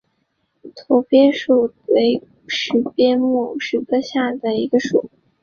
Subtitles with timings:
[0.75, 5.11] 驼石鳖属为石鳖目石鳖科下的一个属。